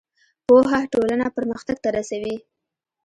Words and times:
پوهه 0.45 0.79
ټولنه 0.93 1.25
پرمختګ 1.35 1.77
ته 1.83 1.89
رسوي. 1.97 2.35